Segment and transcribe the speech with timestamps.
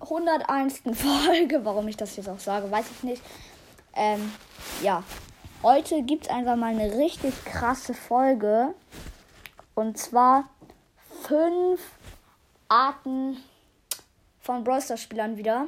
[0.00, 0.82] 101.
[0.94, 1.64] Folge.
[1.64, 3.22] Warum ich das jetzt auch sage, weiß ich nicht.
[3.94, 4.32] Ähm,
[4.82, 5.02] ja.
[5.62, 8.74] Heute gibt es einfach mal eine richtig krasse Folge.
[9.74, 10.48] Und zwar
[11.22, 11.80] fünf
[12.68, 13.36] Arten
[14.40, 15.66] von Brawl Stars Spielern wieder.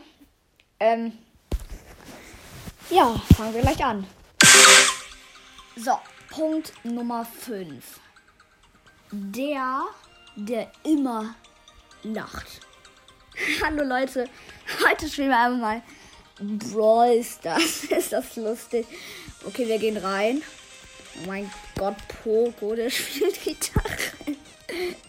[0.80, 1.18] Ähm,
[2.90, 4.06] ja, fangen wir gleich an.
[5.76, 5.98] So,
[6.30, 8.00] Punkt Nummer 5.
[9.10, 9.82] Der,
[10.36, 11.34] der immer
[12.02, 12.60] lacht.
[13.62, 14.28] Hallo Leute,
[14.86, 15.82] heute spielen wir einfach mal
[16.38, 17.84] Brawl Stars.
[17.90, 18.86] Ist das lustig?
[19.46, 20.42] Okay, wir gehen rein.
[21.16, 23.88] Oh mein Gott, Poco, der spielt Gitarre.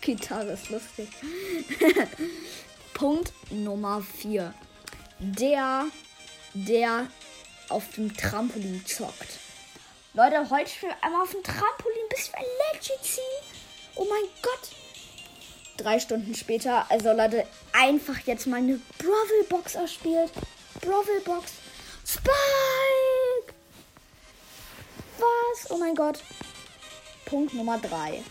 [0.02, 1.08] Gitarre ist lustig.
[2.94, 4.54] Punkt Nummer 4.
[5.20, 5.86] Der,
[6.54, 7.08] der
[7.70, 9.40] auf dem Trampolin zockt.
[10.14, 13.24] Leute, heute spielen wir einmal auf dem Trampolin, bis wir ziehen.
[13.96, 14.83] Oh mein Gott.
[15.78, 20.32] Drei Stunden später, also Leute, einfach jetzt mal eine Brawl-Box erspielt.
[20.82, 21.52] Brawl-Box.
[22.06, 23.54] Spike!
[25.18, 25.72] Was?
[25.72, 26.20] Oh mein Gott.
[27.26, 28.22] Punkt Nummer 3.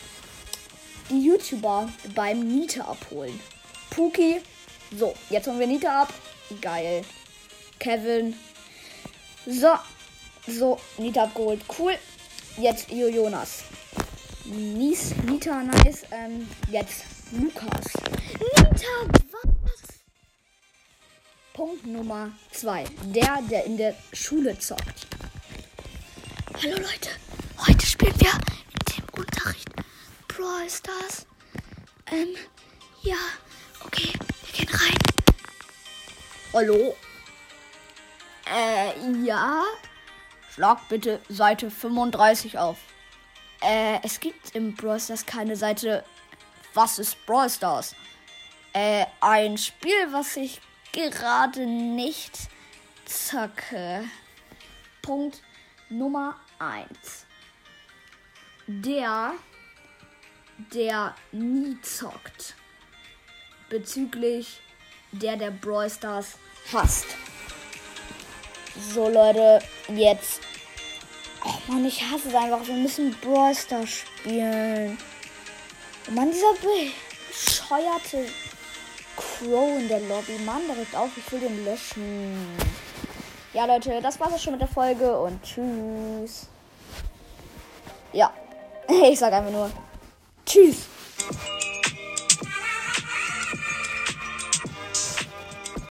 [1.11, 3.39] Die YouTuber beim Nita abholen.
[3.91, 4.41] Puki.
[4.97, 6.13] So, jetzt holen wir Nita ab.
[6.61, 7.03] Geil.
[7.79, 8.37] Kevin.
[9.47, 9.75] So.
[10.47, 11.63] So, Nita abgeholt.
[11.79, 11.95] Cool.
[12.57, 13.65] Jetzt Jo Jonas.
[14.45, 16.03] Nies, Nita, nice.
[16.11, 17.87] Ähm, jetzt Lukas.
[18.41, 20.01] Nita, was?
[21.55, 22.85] Punkt Nummer 2.
[23.05, 25.07] Der, der in der Schule zockt.
[26.63, 27.09] Hallo Leute,
[27.67, 29.67] heute spielen wir in dem Unterricht
[30.29, 31.27] Brawl Stars.
[32.11, 32.35] Ähm,
[33.01, 33.17] ja,
[33.83, 34.13] okay,
[34.45, 34.99] wir gehen rein.
[36.53, 36.95] Hallo?
[38.45, 39.65] Äh, ja?
[40.55, 42.77] Schlag bitte Seite 35 auf.
[43.63, 46.05] Äh, es gibt im Brawl Stars keine Seite.
[46.75, 47.95] Was ist Brawl Stars?
[48.73, 50.61] Äh, ein Spiel, was ich
[50.93, 52.39] gerade nicht
[53.05, 54.05] zocke.
[55.03, 55.43] Punkt
[55.91, 57.27] Nummer 1.
[58.67, 59.35] Der,
[60.73, 62.55] der nie zockt.
[63.69, 64.61] Bezüglich
[65.11, 66.39] der, der Brawl Stars
[66.73, 67.07] hasst.
[68.95, 70.41] So, Leute, jetzt.
[71.45, 72.67] Oh Mann, ich hasse es einfach.
[72.67, 74.97] Wir müssen Brawl Stars spielen.
[76.09, 76.53] Oh Mann, dieser
[77.29, 78.27] bescheuerte
[79.17, 80.39] Crow in der Lobby.
[80.45, 81.11] Mann, direkt auf.
[81.17, 82.49] Ich will den löschen.
[83.53, 86.49] Ja, Leute, das war's auch schon mit der Folge und tschüss.
[88.13, 88.33] Ja,
[88.89, 89.71] ich sag einfach nur
[90.45, 90.87] tschüss.